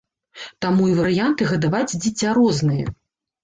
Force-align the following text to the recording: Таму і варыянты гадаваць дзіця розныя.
Таму 0.65 0.87
і 0.93 0.95
варыянты 1.01 1.51
гадаваць 1.53 1.95
дзіця 2.03 2.29
розныя. 2.41 2.85